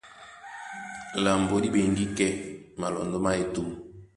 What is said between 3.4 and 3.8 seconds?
etûm.